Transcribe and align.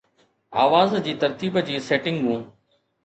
آواز 0.63 0.95
جي 1.07 1.13
ترتيب 1.25 1.59
جي 1.69 1.77
سيٽنگون 1.91 2.43